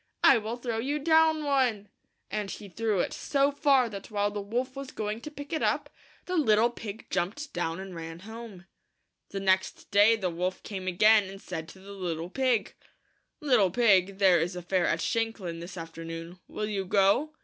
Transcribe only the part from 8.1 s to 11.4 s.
home. ■, Ay The next day the woH came again, v and